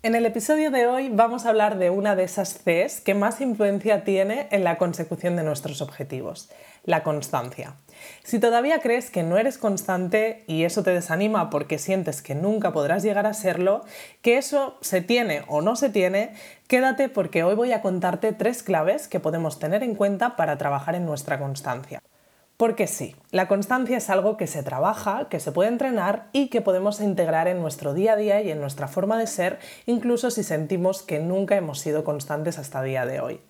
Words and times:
En 0.00 0.14
el 0.14 0.26
episodio 0.26 0.70
de 0.70 0.86
hoy 0.86 1.08
vamos 1.08 1.44
a 1.44 1.48
hablar 1.48 1.76
de 1.76 1.90
una 1.90 2.14
de 2.14 2.22
esas 2.22 2.54
Cs 2.54 3.00
que 3.00 3.14
más 3.14 3.40
influencia 3.40 4.04
tiene 4.04 4.46
en 4.52 4.62
la 4.62 4.78
consecución 4.78 5.34
de 5.34 5.42
nuestros 5.42 5.82
objetivos, 5.82 6.50
la 6.84 7.02
constancia. 7.02 7.74
Si 8.22 8.38
todavía 8.38 8.80
crees 8.80 9.10
que 9.10 9.24
no 9.24 9.38
eres 9.38 9.58
constante 9.58 10.44
y 10.46 10.62
eso 10.62 10.84
te 10.84 10.92
desanima 10.92 11.50
porque 11.50 11.78
sientes 11.78 12.22
que 12.22 12.36
nunca 12.36 12.72
podrás 12.72 13.02
llegar 13.02 13.26
a 13.26 13.34
serlo, 13.34 13.84
que 14.22 14.38
eso 14.38 14.78
se 14.82 15.00
tiene 15.00 15.42
o 15.48 15.62
no 15.62 15.74
se 15.74 15.90
tiene, 15.90 16.32
quédate 16.68 17.08
porque 17.08 17.42
hoy 17.42 17.56
voy 17.56 17.72
a 17.72 17.82
contarte 17.82 18.32
tres 18.32 18.62
claves 18.62 19.08
que 19.08 19.18
podemos 19.18 19.58
tener 19.58 19.82
en 19.82 19.96
cuenta 19.96 20.36
para 20.36 20.58
trabajar 20.58 20.94
en 20.94 21.06
nuestra 21.06 21.40
constancia. 21.40 22.00
Porque 22.58 22.88
sí, 22.88 23.14
la 23.30 23.46
constancia 23.46 23.96
es 23.98 24.10
algo 24.10 24.36
que 24.36 24.48
se 24.48 24.64
trabaja, 24.64 25.28
que 25.28 25.38
se 25.38 25.52
puede 25.52 25.68
entrenar 25.68 26.26
y 26.32 26.48
que 26.48 26.60
podemos 26.60 27.00
integrar 27.00 27.46
en 27.46 27.60
nuestro 27.60 27.94
día 27.94 28.14
a 28.14 28.16
día 28.16 28.42
y 28.42 28.50
en 28.50 28.60
nuestra 28.60 28.88
forma 28.88 29.16
de 29.16 29.28
ser, 29.28 29.60
incluso 29.86 30.32
si 30.32 30.42
sentimos 30.42 31.02
que 31.02 31.20
nunca 31.20 31.54
hemos 31.54 31.78
sido 31.78 32.02
constantes 32.02 32.58
hasta 32.58 32.80
el 32.80 32.86
día 32.86 33.06
de 33.06 33.20
hoy. 33.20 33.40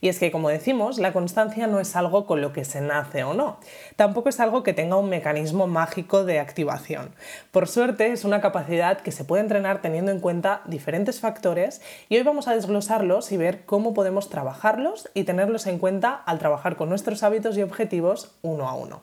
Y 0.00 0.08
es 0.08 0.18
que, 0.18 0.32
como 0.32 0.48
decimos, 0.48 0.98
la 0.98 1.12
constancia 1.12 1.68
no 1.68 1.78
es 1.78 1.94
algo 1.94 2.26
con 2.26 2.40
lo 2.40 2.52
que 2.52 2.64
se 2.64 2.80
nace 2.80 3.22
o 3.22 3.34
no, 3.34 3.60
tampoco 3.94 4.30
es 4.30 4.40
algo 4.40 4.64
que 4.64 4.72
tenga 4.72 4.96
un 4.96 5.10
mecanismo 5.10 5.68
mágico 5.68 6.24
de 6.24 6.40
activación. 6.40 7.14
Por 7.52 7.68
suerte, 7.68 8.10
es 8.10 8.24
una 8.24 8.40
capacidad 8.40 8.98
que 9.00 9.12
se 9.12 9.22
puede 9.22 9.42
entrenar 9.42 9.80
teniendo 9.80 10.10
en 10.10 10.18
cuenta 10.18 10.62
diferentes 10.66 11.20
factores 11.20 11.82
y 12.08 12.16
hoy 12.16 12.24
vamos 12.24 12.48
a 12.48 12.54
desglosarlos 12.56 13.30
y 13.30 13.36
ver 13.36 13.64
cómo 13.64 13.94
podemos 13.94 14.28
trabajarlos 14.28 15.08
y 15.14 15.22
tenerlos 15.22 15.68
en 15.68 15.78
cuenta 15.78 16.14
al 16.14 16.40
trabajar 16.40 16.74
con 16.74 16.88
nuestros 16.88 17.22
hábitos 17.22 17.56
y 17.56 17.62
objetivos 17.62 18.34
a 18.64 18.74
uno. 18.74 19.02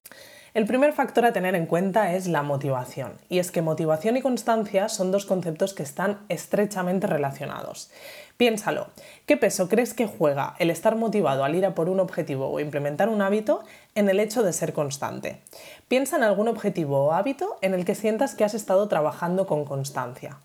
El 0.53 0.67
primer 0.67 0.93
factor 0.93 1.25
a 1.25 1.33
tener 1.33 1.55
en 1.55 1.65
cuenta 1.65 2.13
es 2.13 2.27
la 2.27 2.43
motivación, 2.43 3.13
y 3.27 3.39
es 3.39 3.49
que 3.49 3.63
motivación 3.63 4.17
y 4.17 4.21
constancia 4.21 4.87
son 4.87 5.11
dos 5.11 5.25
conceptos 5.25 5.73
que 5.73 5.81
están 5.81 6.19
estrechamente 6.29 7.07
relacionados. 7.07 7.89
Piénsalo, 8.37 8.87
¿qué 9.25 9.35
peso 9.35 9.67
crees 9.67 9.95
que 9.95 10.05
juega 10.05 10.55
el 10.59 10.69
estar 10.69 10.95
motivado 10.95 11.43
al 11.43 11.55
ir 11.55 11.65
a 11.65 11.73
por 11.73 11.89
un 11.89 11.99
objetivo 11.99 12.51
o 12.51 12.59
implementar 12.59 13.09
un 13.09 13.23
hábito 13.23 13.63
en 13.95 14.09
el 14.09 14.19
hecho 14.19 14.43
de 14.43 14.53
ser 14.53 14.73
constante? 14.73 15.41
Piensa 15.87 16.17
en 16.17 16.23
algún 16.23 16.47
objetivo 16.47 17.05
o 17.05 17.13
hábito 17.13 17.57
en 17.61 17.73
el 17.73 17.83
que 17.83 17.95
sientas 17.95 18.35
que 18.35 18.43
has 18.43 18.53
estado 18.53 18.87
trabajando 18.87 19.47
con 19.47 19.65
constancia. 19.65 20.37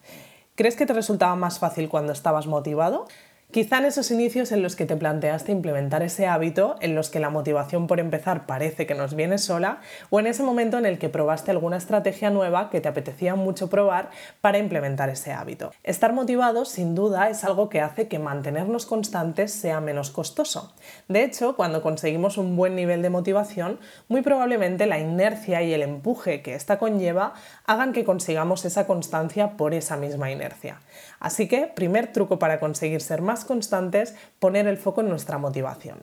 ¿Crees 0.54 0.74
que 0.74 0.86
te 0.86 0.92
resultaba 0.92 1.36
más 1.36 1.58
fácil 1.58 1.88
cuando 1.88 2.12
estabas 2.12 2.46
motivado? 2.46 3.06
Quizá 3.50 3.78
en 3.78 3.86
esos 3.86 4.10
inicios 4.10 4.52
en 4.52 4.62
los 4.62 4.76
que 4.76 4.84
te 4.84 4.94
planteaste 4.94 5.52
implementar 5.52 6.02
ese 6.02 6.26
hábito, 6.26 6.76
en 6.82 6.94
los 6.94 7.08
que 7.08 7.18
la 7.18 7.30
motivación 7.30 7.86
por 7.86 7.98
empezar 7.98 8.44
parece 8.44 8.86
que 8.86 8.94
nos 8.94 9.14
viene 9.14 9.38
sola, 9.38 9.80
o 10.10 10.20
en 10.20 10.26
ese 10.26 10.42
momento 10.42 10.76
en 10.76 10.84
el 10.84 10.98
que 10.98 11.08
probaste 11.08 11.50
alguna 11.50 11.78
estrategia 11.78 12.28
nueva 12.28 12.68
que 12.68 12.82
te 12.82 12.88
apetecía 12.88 13.36
mucho 13.36 13.70
probar 13.70 14.10
para 14.42 14.58
implementar 14.58 15.08
ese 15.08 15.32
hábito. 15.32 15.72
Estar 15.82 16.12
motivados, 16.12 16.68
sin 16.68 16.94
duda, 16.94 17.30
es 17.30 17.42
algo 17.42 17.70
que 17.70 17.80
hace 17.80 18.06
que 18.06 18.18
mantenernos 18.18 18.84
constantes 18.84 19.50
sea 19.50 19.80
menos 19.80 20.10
costoso. 20.10 20.74
De 21.08 21.24
hecho, 21.24 21.56
cuando 21.56 21.80
conseguimos 21.80 22.36
un 22.36 22.54
buen 22.54 22.76
nivel 22.76 23.00
de 23.00 23.08
motivación, 23.08 23.80
muy 24.08 24.20
probablemente 24.20 24.84
la 24.84 24.98
inercia 24.98 25.62
y 25.62 25.72
el 25.72 25.80
empuje 25.80 26.42
que 26.42 26.54
esta 26.54 26.78
conlleva 26.78 27.32
hagan 27.64 27.94
que 27.94 28.04
consigamos 28.04 28.66
esa 28.66 28.86
constancia 28.86 29.56
por 29.56 29.72
esa 29.72 29.96
misma 29.96 30.30
inercia. 30.30 30.80
Así 31.18 31.48
que, 31.48 31.66
primer 31.66 32.12
truco 32.12 32.38
para 32.38 32.60
conseguir 32.60 33.00
ser 33.00 33.22
más 33.22 33.37
constantes, 33.44 34.14
poner 34.38 34.66
el 34.66 34.76
foco 34.76 35.00
en 35.00 35.08
nuestra 35.08 35.38
motivación. 35.38 35.98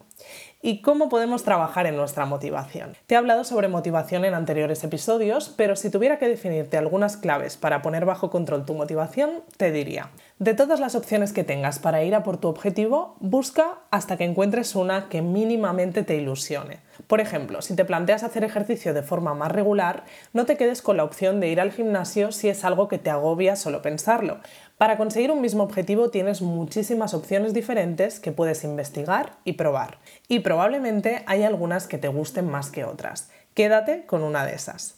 ¿Y 0.62 0.82
cómo 0.82 1.10
podemos 1.10 1.44
trabajar 1.44 1.86
en 1.86 1.96
nuestra 1.96 2.26
motivación? 2.26 2.96
Te 3.06 3.14
he 3.14 3.18
hablado 3.20 3.44
sobre 3.44 3.68
motivación 3.68 4.26
en 4.26 4.34
anteriores 4.34 4.84
episodios, 4.84 5.54
pero 5.56 5.76
si 5.76 5.92
tuviera 5.92 6.18
que 6.18 6.28
definirte 6.28 6.76
algunas 6.76 7.18
claves 7.18 7.56
para 7.56 7.84
poner 7.84 8.06
bajo 8.06 8.32
control 8.32 8.66
tu 8.66 8.74
motivación, 8.74 9.44
te 9.58 9.72
diría, 9.72 10.10
de 10.40 10.56
todas 10.56 10.80
las 10.80 10.96
opciones 10.96 11.34
que 11.34 11.44
tengas 11.44 11.78
para 11.78 12.04
ir 12.04 12.16
a 12.16 12.24
por 12.24 12.38
tu 12.38 12.48
objetivo, 12.48 13.16
busca 13.20 13.78
hasta 13.92 14.18
que 14.18 14.24
encuentres 14.24 14.76
una 14.76 15.08
que 15.08 15.22
mínimamente 15.22 16.02
te 16.02 16.16
ilusione. 16.16 16.80
Por 17.08 17.22
ejemplo, 17.22 17.62
si 17.62 17.76
te 17.76 17.86
planteas 17.86 18.24
hacer 18.24 18.44
ejercicio 18.44 18.94
de 18.94 19.04
forma 19.04 19.36
más 19.36 19.52
regular, 19.52 20.06
no 20.34 20.46
te 20.46 20.58
quedes 20.58 20.82
con 20.82 20.98
la 20.98 21.04
opción 21.04 21.40
de 21.40 21.50
ir 21.50 21.62
al 21.62 21.74
gimnasio 21.74 22.32
si 22.32 22.50
es 22.50 22.66
algo 22.66 22.88
que 22.88 22.98
te 22.98 23.12
agobia 23.12 23.56
solo 23.56 23.84
pensarlo. 23.84 24.40
Para 24.78 24.98
conseguir 24.98 25.32
un 25.32 25.42
mismo 25.42 25.64
objetivo 25.64 26.10
tienes 26.10 26.42
muchísimas 26.42 27.14
opciones 27.14 27.54
diferentes 27.54 28.20
que 28.20 28.32
puedes 28.32 28.64
investigar 28.64 29.34
y 29.46 29.54
probar. 29.54 30.00
Y 30.28 30.40
probablemente 30.40 31.24
hay 31.28 31.44
algunas 31.44 31.88
que 31.88 31.98
te 31.98 32.08
gusten 32.08 32.50
más 32.50 32.72
que 32.72 32.84
otras. 32.84 33.30
Quédate 33.54 34.06
con 34.06 34.24
una 34.24 34.46
de 34.46 34.56
esas. 34.56 34.96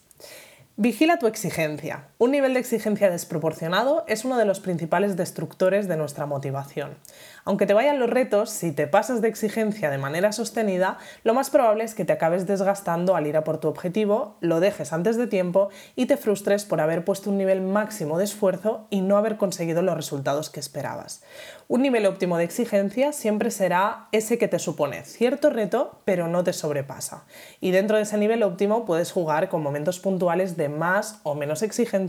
Vigila 0.76 1.18
tu 1.18 1.28
exigencia. 1.28 2.10
Un 2.20 2.32
nivel 2.32 2.56
de 2.56 2.60
exigencia 2.60 3.12
desproporcionado 3.12 4.04
es 4.08 4.26
uno 4.26 4.40
de 4.40 4.46
los 4.46 4.60
principales 4.60 5.16
destructores 5.16 5.88
de 5.88 5.98
nuestra 5.98 6.26
motivación. 6.26 6.98
Aunque 7.46 7.68
te 7.68 7.76
vayan 7.76 8.00
los 8.00 8.10
retos, 8.10 8.50
si 8.50 8.72
te 8.72 8.88
pasas 8.88 9.22
de 9.22 9.28
exigencia 9.28 9.92
de 9.92 10.00
manera 10.00 10.32
sostenida, 10.32 10.98
lo 11.24 11.36
más 11.36 11.52
probable 11.52 11.84
es 11.84 11.94
que 11.94 12.06
te 12.06 12.14
acabes 12.14 12.48
desgastando 12.48 13.16
al 13.16 13.28
ir 13.28 13.38
a 13.38 13.44
por 13.44 13.60
tu 13.60 13.68
objetivo, 13.68 14.36
lo 14.42 14.60
dejes 14.60 14.94
antes 14.94 15.16
de 15.16 15.28
tiempo 15.28 15.70
y 15.96 16.08
te 16.08 16.18
frustres 16.18 16.66
por 16.66 16.82
haber 16.82 17.06
puesto 17.06 17.30
un 17.30 17.38
nivel 17.38 17.62
máximo 17.62 18.18
de 18.18 18.24
esfuerzo 18.24 18.88
y 18.90 19.02
no 19.02 19.18
haber 19.18 19.38
conseguido 19.38 19.84
los 19.84 19.96
resultados 19.96 20.50
que 20.50 20.60
esperabas. 20.60 21.22
Un 21.68 21.84
nivel 21.84 22.08
óptimo 22.08 22.40
de 22.40 22.46
exigencia 22.46 23.14
siempre 23.14 23.52
será 23.52 24.08
ese 24.12 24.40
que 24.40 24.48
te 24.48 24.58
supone 24.58 25.04
cierto 25.04 25.52
reto, 25.52 26.02
pero 26.04 26.28
no 26.28 26.44
te 26.44 26.54
sobrepasa. 26.54 27.26
Y 27.62 27.70
dentro 27.70 27.98
de 27.98 28.04
ese 28.04 28.18
nivel 28.18 28.42
óptimo 28.42 28.86
puedes 28.86 29.12
jugar 29.12 29.50
con 29.50 29.62
momentos 29.62 30.00
puntuales 30.00 30.58
de 30.58 30.70
más 30.70 31.20
o 31.22 31.36
menos 31.36 31.62
exigencia 31.62 32.07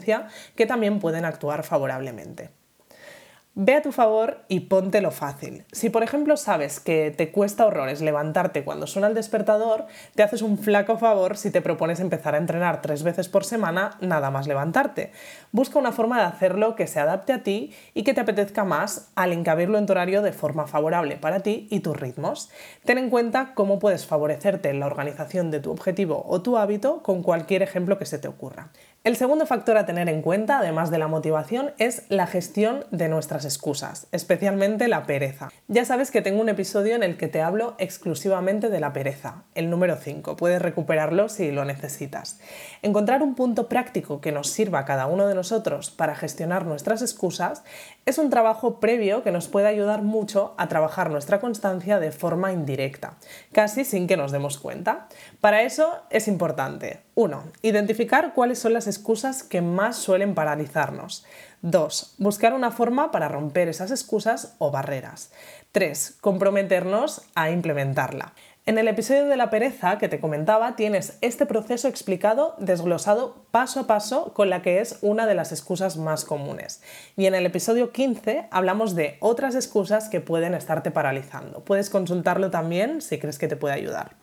que 0.55 0.67
también 0.67 1.01
pueden 1.01 1.25
actuar 1.25 1.65
favorablemente. 1.65 2.51
Ve 3.61 3.75
a 3.75 3.83
tu 3.83 3.91
favor 3.91 4.45
y 4.47 4.61
póntelo 4.61 5.11
fácil. 5.11 5.65
Si 5.73 5.91
por 5.91 6.05
ejemplo 6.05 6.37
sabes 6.37 6.79
que 6.79 7.11
te 7.11 7.33
cuesta 7.33 7.67
horrores 7.67 8.01
levantarte 8.01 8.63
cuando 8.63 8.87
suena 8.87 9.09
el 9.09 9.15
despertador, 9.15 9.87
te 10.15 10.23
haces 10.23 10.43
un 10.43 10.59
flaco 10.59 10.97
favor 10.97 11.37
si 11.37 11.51
te 11.51 11.61
propones 11.61 11.99
empezar 11.99 12.37
a 12.37 12.39
entrenar 12.39 12.83
tres 12.83 13.03
veces 13.03 13.29
por 13.29 13.45
semana 13.45 13.99
nada 14.01 14.31
más 14.31 14.47
levantarte. 14.47 15.11
Busca 15.51 15.81
una 15.81 15.91
forma 15.91 16.21
de 16.21 16.27
hacerlo 16.27 16.77
que 16.77 16.87
se 16.87 17.01
adapte 17.01 17.33
a 17.33 17.43
ti 17.43 17.75
y 17.95 18.05
que 18.05 18.15
te 18.15 18.21
apetezca 18.21 18.63
más 18.63 19.11
al 19.17 19.33
encabirlo 19.33 19.77
en 19.77 19.87
tu 19.87 19.93
horario 19.93 20.23
de 20.23 20.33
forma 20.33 20.69
favorable 20.69 21.17
para 21.17 21.41
ti 21.41 21.67
y 21.69 21.81
tus 21.81 21.97
ritmos. 21.97 22.51
Ten 22.85 22.99
en 22.99 23.11
cuenta 23.11 23.55
cómo 23.57 23.81
puedes 23.81 24.07
favorecerte 24.07 24.69
en 24.69 24.79
la 24.79 24.87
organización 24.87 25.51
de 25.51 25.59
tu 25.59 25.73
objetivo 25.73 26.25
o 26.29 26.43
tu 26.43 26.59
hábito 26.59 27.03
con 27.03 27.25
cualquier 27.25 27.63
ejemplo 27.63 27.99
que 27.99 28.07
se 28.07 28.21
te 28.21 28.29
ocurra. 28.29 28.71
El 29.05 29.17
segundo 29.17 29.47
factor 29.47 29.79
a 29.79 29.87
tener 29.87 30.09
en 30.09 30.23
cuenta, 30.23 30.59
además 30.59 30.91
de 30.91 30.99
la 30.99 31.07
motivación, 31.07 31.71
es 31.79 32.03
la 32.09 32.27
gestión 32.27 32.85
de 32.91 33.09
nuestras 33.09 33.45
excusas, 33.45 34.09
especialmente 34.11 34.89
la 34.89 35.05
pereza. 35.05 35.51
Ya 35.69 35.85
sabes 35.85 36.11
que 36.11 36.21
tengo 36.21 36.41
un 36.41 36.49
episodio 36.49 36.97
en 36.97 37.05
el 37.05 37.17
que 37.17 37.29
te 37.29 37.41
hablo 37.41 37.77
exclusivamente 37.79 38.69
de 38.69 38.81
la 38.81 38.93
pereza, 38.93 39.45
el 39.55 39.71
número 39.71 39.97
5, 39.97 40.37
puedes 40.37 40.61
recuperarlo 40.61 41.29
si 41.29 41.53
lo 41.53 41.65
necesitas. 41.65 42.41
Encontrar 42.83 43.23
un 43.23 43.37
punto 43.37 43.69
práctico 43.69 44.21
que 44.21 44.33
nos 44.33 44.51
sirva 44.51 44.81
a 44.81 44.85
cada 44.85 45.07
uno 45.07 45.29
de 45.29 45.37
nosotros 45.37 45.91
para 45.91 46.17
gestionar 46.17 46.67
nuestras 46.67 47.01
excusas 47.01 47.63
es 48.05 48.19
un 48.19 48.31
trabajo 48.31 48.81
previo 48.81 49.23
que 49.23 49.31
nos 49.31 49.47
puede 49.47 49.69
ayudar 49.69 50.03
mucho 50.03 50.55
a 50.59 50.69
trabajar 50.69 51.09
nuestra 51.09 51.39
constancia 51.41 52.01
de 52.01 52.11
forma 52.11 52.53
indirecta, 52.53 53.15
casi 53.53 53.85
sin 53.85 54.09
que 54.09 54.17
nos 54.17 54.33
demos 54.33 54.59
cuenta. 54.59 55.07
Para 55.41 55.63
eso 55.63 56.03
es 56.11 56.27
importante 56.27 57.08
1. 57.19 57.43
Identificar 57.63 58.33
cuáles 58.33 58.61
son 58.61 58.75
las 58.75 58.87
excusas 58.87 59.43
que 59.43 59.61
más 59.61 59.97
suelen 59.97 60.37
paralizarnos. 60.37 61.27
2. 61.63 62.15
Buscar 62.19 62.55
una 62.55 62.71
forma 62.71 63.11
para 63.11 63.27
romper 63.27 63.67
esas 63.67 63.91
excusas 63.91 64.55
o 64.59 64.71
barreras. 64.71 65.33
3. 65.73 66.19
Comprometernos 66.21 67.23
a 67.35 67.51
implementarla. 67.51 68.35
En 68.67 68.79
el 68.79 68.87
episodio 68.87 69.27
de 69.27 69.37
la 69.37 69.51
pereza 69.51 69.99
que 69.99 70.09
te 70.09 70.21
comentaba 70.21 70.77
tienes 70.77 71.19
este 71.21 71.45
proceso 71.45 71.89
explicado, 71.89 72.55
desglosado 72.59 73.47
paso 73.51 73.81
a 73.81 73.87
paso 73.89 74.33
con 74.33 74.49
la 74.49 74.63
que 74.63 74.81
es 74.81 74.99
una 75.01 75.27
de 75.27 75.35
las 75.35 75.51
excusas 75.51 75.97
más 75.97 76.25
comunes. 76.25 76.83
Y 77.17 77.27
en 77.27 77.35
el 77.35 77.47
episodio 77.47 77.91
15 77.91 78.47
hablamos 78.53 78.95
de 78.95 79.17
otras 79.19 79.57
excusas 79.57 80.09
que 80.09 80.21
pueden 80.21 80.55
estarte 80.55 80.93
paralizando. 80.93 81.65
Puedes 81.65 81.91
consultarlo 81.91 82.53
también 82.53 83.01
si 83.01 83.19
crees 83.19 83.39
que 83.39 83.49
te 83.49 83.57
puede 83.57 83.75
ayudar. 83.75 84.15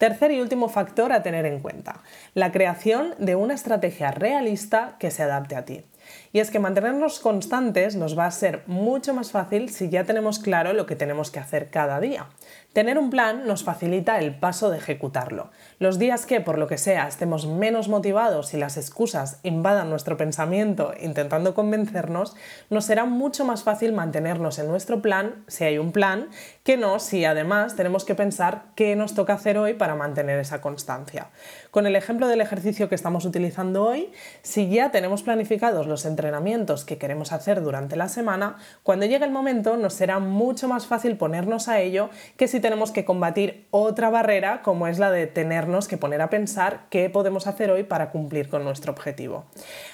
Tercer 0.00 0.30
y 0.30 0.40
último 0.40 0.70
factor 0.70 1.12
a 1.12 1.22
tener 1.22 1.44
en 1.44 1.60
cuenta, 1.60 2.00
la 2.32 2.52
creación 2.52 3.14
de 3.18 3.36
una 3.36 3.52
estrategia 3.52 4.10
realista 4.10 4.96
que 4.98 5.10
se 5.10 5.22
adapte 5.22 5.56
a 5.56 5.66
ti. 5.66 5.84
Y 6.32 6.40
es 6.40 6.50
que 6.50 6.58
mantenernos 6.58 7.20
constantes 7.20 7.96
nos 7.96 8.18
va 8.18 8.26
a 8.26 8.30
ser 8.30 8.62
mucho 8.66 9.14
más 9.14 9.30
fácil 9.30 9.70
si 9.70 9.88
ya 9.88 10.04
tenemos 10.04 10.38
claro 10.38 10.72
lo 10.72 10.86
que 10.86 10.96
tenemos 10.96 11.30
que 11.30 11.40
hacer 11.40 11.70
cada 11.70 12.00
día. 12.00 12.26
Tener 12.72 12.98
un 12.98 13.10
plan 13.10 13.46
nos 13.48 13.64
facilita 13.64 14.20
el 14.20 14.38
paso 14.38 14.70
de 14.70 14.78
ejecutarlo. 14.78 15.50
Los 15.80 15.98
días 15.98 16.24
que, 16.24 16.40
por 16.40 16.56
lo 16.56 16.68
que 16.68 16.78
sea, 16.78 17.08
estemos 17.08 17.48
menos 17.48 17.88
motivados 17.88 18.54
y 18.54 18.58
las 18.58 18.76
excusas 18.76 19.40
invadan 19.42 19.90
nuestro 19.90 20.16
pensamiento 20.16 20.94
intentando 21.00 21.54
convencernos, 21.54 22.36
nos 22.70 22.84
será 22.84 23.06
mucho 23.06 23.44
más 23.44 23.64
fácil 23.64 23.92
mantenernos 23.92 24.60
en 24.60 24.68
nuestro 24.68 25.02
plan, 25.02 25.44
si 25.48 25.64
hay 25.64 25.78
un 25.78 25.90
plan, 25.90 26.28
que 26.62 26.76
no 26.76 27.00
si 27.00 27.24
además 27.24 27.74
tenemos 27.74 28.04
que 28.04 28.14
pensar 28.14 28.66
qué 28.76 28.94
nos 28.94 29.14
toca 29.14 29.34
hacer 29.34 29.58
hoy 29.58 29.74
para 29.74 29.96
mantener 29.96 30.38
esa 30.38 30.60
constancia. 30.60 31.30
Con 31.70 31.86
el 31.86 31.94
ejemplo 31.94 32.26
del 32.26 32.40
ejercicio 32.40 32.88
que 32.88 32.96
estamos 32.96 33.24
utilizando 33.24 33.84
hoy, 33.84 34.10
si 34.42 34.68
ya 34.68 34.90
tenemos 34.90 35.22
planificados 35.22 35.86
los 35.86 36.04
entrenamientos 36.04 36.84
que 36.84 36.98
queremos 36.98 37.30
hacer 37.30 37.62
durante 37.62 37.94
la 37.94 38.08
semana, 38.08 38.56
cuando 38.82 39.06
llegue 39.06 39.24
el 39.24 39.30
momento 39.30 39.76
nos 39.76 39.94
será 39.94 40.18
mucho 40.18 40.66
más 40.66 40.86
fácil 40.86 41.16
ponernos 41.16 41.68
a 41.68 41.78
ello 41.78 42.10
que 42.36 42.48
si 42.48 42.58
tenemos 42.58 42.90
que 42.90 43.04
combatir 43.04 43.68
otra 43.70 44.10
barrera 44.10 44.62
como 44.62 44.88
es 44.88 44.98
la 44.98 45.12
de 45.12 45.28
tenernos 45.28 45.86
que 45.86 45.96
poner 45.96 46.22
a 46.22 46.30
pensar 46.30 46.86
qué 46.90 47.08
podemos 47.08 47.46
hacer 47.46 47.70
hoy 47.70 47.84
para 47.84 48.10
cumplir 48.10 48.48
con 48.48 48.64
nuestro 48.64 48.90
objetivo. 48.90 49.44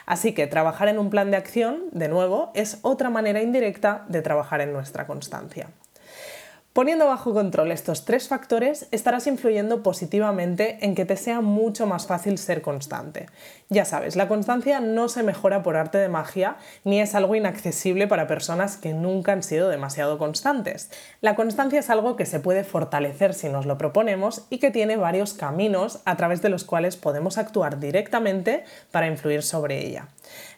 Así 0.06 0.32
que 0.32 0.46
trabajar 0.46 0.88
en 0.88 0.98
un 0.98 1.10
plan 1.10 1.30
de 1.30 1.36
acción, 1.36 1.84
de 1.92 2.08
nuevo, 2.08 2.52
es 2.54 2.78
otra 2.80 3.10
manera 3.10 3.42
indirecta 3.42 4.06
de 4.08 4.22
trabajar 4.22 4.62
en 4.62 4.72
nuestra 4.72 5.06
constancia. 5.06 5.68
Poniendo 6.76 7.06
bajo 7.06 7.32
control 7.32 7.72
estos 7.72 8.04
tres 8.04 8.28
factores, 8.28 8.86
estarás 8.90 9.26
influyendo 9.26 9.82
positivamente 9.82 10.84
en 10.84 10.94
que 10.94 11.06
te 11.06 11.16
sea 11.16 11.40
mucho 11.40 11.86
más 11.86 12.06
fácil 12.06 12.36
ser 12.36 12.60
constante. 12.60 13.30
Ya 13.68 13.84
sabes, 13.84 14.14
la 14.14 14.28
constancia 14.28 14.78
no 14.78 15.08
se 15.08 15.24
mejora 15.24 15.64
por 15.64 15.76
arte 15.76 15.98
de 15.98 16.08
magia 16.08 16.56
ni 16.84 17.00
es 17.00 17.16
algo 17.16 17.34
inaccesible 17.34 18.06
para 18.06 18.28
personas 18.28 18.76
que 18.76 18.94
nunca 18.94 19.32
han 19.32 19.42
sido 19.42 19.68
demasiado 19.68 20.18
constantes. 20.18 20.88
La 21.20 21.34
constancia 21.34 21.80
es 21.80 21.90
algo 21.90 22.14
que 22.14 22.26
se 22.26 22.38
puede 22.38 22.62
fortalecer 22.62 23.34
si 23.34 23.48
nos 23.48 23.66
lo 23.66 23.76
proponemos 23.76 24.46
y 24.50 24.58
que 24.58 24.70
tiene 24.70 24.96
varios 24.96 25.34
caminos 25.34 26.00
a 26.04 26.16
través 26.16 26.42
de 26.42 26.48
los 26.48 26.62
cuales 26.62 26.96
podemos 26.96 27.38
actuar 27.38 27.80
directamente 27.80 28.62
para 28.92 29.08
influir 29.08 29.42
sobre 29.42 29.84
ella. 29.84 30.10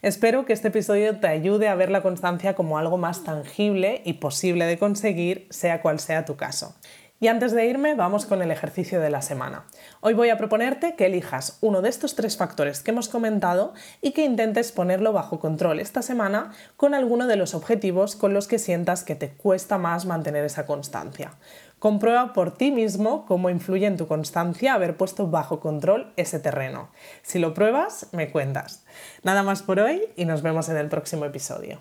Espero 0.03 0.45
que 0.45 0.53
este 0.53 0.69
episodio 0.69 1.19
te 1.19 1.29
ayude 1.29 1.69
a 1.69 1.75
ver 1.77 1.89
la 1.89 2.03
constancia 2.03 2.55
como 2.55 2.77
algo 2.77 2.99
más 2.99 3.25
tangible 3.25 4.03
y 4.05 4.15
posible 4.15 4.67
de 4.67 4.79
conseguir, 4.79 5.47
sea 5.49 5.81
cual 5.81 5.99
sea 5.99 6.27
tu 6.27 6.37
caso. 6.37 6.75
Y 7.21 7.27
antes 7.27 7.51
de 7.51 7.67
irme, 7.67 7.97
vamos 7.97 8.27
con 8.27 8.43
el 8.43 8.53
ejercicio 8.53 9.01
de 9.01 9.11
la 9.11 9.23
semana. 9.23 9.65
Hoy 10.01 10.15
voy 10.15 10.31
a 10.31 10.39
proponerte 10.39 10.95
que 10.95 11.07
elijas 11.07 11.59
uno 11.61 11.83
de 11.83 11.89
estos 11.89 12.15
tres 12.15 12.37
factores 12.37 12.81
que 12.81 12.93
hemos 12.93 13.09
comentado 13.09 13.75
y 14.01 14.13
que 14.13 14.25
intentes 14.25 14.71
ponerlo 14.71 15.13
bajo 15.13 15.41
control 15.41 15.81
esta 15.81 16.01
semana 16.01 16.53
con 16.77 16.95
alguno 16.95 17.27
de 17.27 17.35
los 17.35 17.55
objetivos 17.55 18.15
con 18.15 18.35
los 18.35 18.47
que 18.47 18.61
sientas 18.61 19.03
que 19.03 19.17
te 19.17 19.31
cuesta 19.31 19.79
más 19.79 20.07
mantener 20.07 20.45
esa 20.45 20.65
constancia. 20.65 21.33
Comprueba 21.81 22.33
por 22.33 22.57
ti 22.57 22.71
mismo 22.71 23.27
cómo 23.27 23.51
influye 23.51 23.87
en 23.87 23.97
tu 23.97 24.07
constancia 24.07 24.75
haber 24.75 24.97
puesto 24.97 25.27
bajo 25.27 25.59
control 25.59 26.13
ese 26.17 26.39
terreno. 26.39 26.91
Si 27.23 27.41
lo 27.41 27.53
pruebas, 27.53 28.07
me 28.13 28.31
cuentas. 28.31 28.85
Nada 29.25 29.43
más 29.43 29.65
por 29.65 29.81
hoy 29.81 30.03
y 30.15 30.25
nos 30.25 30.43
vemos 30.43 30.69
en 30.69 30.77
el 30.77 30.89
próximo 30.89 31.25
episodio. 31.25 31.81